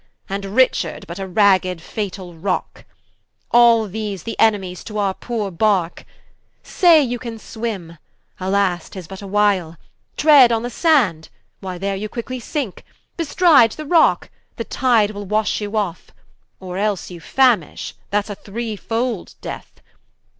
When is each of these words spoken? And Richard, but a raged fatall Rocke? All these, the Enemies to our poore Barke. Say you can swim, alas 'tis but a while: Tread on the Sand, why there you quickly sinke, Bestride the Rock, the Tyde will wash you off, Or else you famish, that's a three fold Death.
And 0.27 0.45
Richard, 0.55 1.05
but 1.05 1.19
a 1.19 1.27
raged 1.27 1.79
fatall 1.79 2.33
Rocke? 2.33 2.85
All 3.51 3.87
these, 3.87 4.23
the 4.23 4.35
Enemies 4.39 4.83
to 4.85 4.97
our 4.97 5.13
poore 5.13 5.51
Barke. 5.51 6.05
Say 6.63 7.03
you 7.03 7.19
can 7.19 7.37
swim, 7.37 7.99
alas 8.39 8.89
'tis 8.89 9.07
but 9.07 9.21
a 9.21 9.27
while: 9.27 9.77
Tread 10.17 10.51
on 10.51 10.63
the 10.63 10.71
Sand, 10.71 11.29
why 11.59 11.77
there 11.77 11.95
you 11.95 12.09
quickly 12.09 12.39
sinke, 12.39 12.81
Bestride 13.15 13.73
the 13.73 13.85
Rock, 13.85 14.31
the 14.55 14.65
Tyde 14.65 15.11
will 15.11 15.27
wash 15.27 15.61
you 15.61 15.77
off, 15.77 16.09
Or 16.59 16.79
else 16.79 17.11
you 17.11 17.19
famish, 17.19 17.93
that's 18.09 18.31
a 18.31 18.33
three 18.33 18.75
fold 18.75 19.35
Death. 19.39 19.71